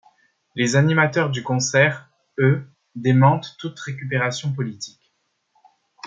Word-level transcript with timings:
Les 0.55 0.75
animateurs 0.77 1.29
du 1.29 1.43
concert, 1.43 2.09
eux, 2.39 2.63
démentent 2.95 3.55
toute 3.59 3.79
récupération 3.81 4.51
politique. 4.51 5.13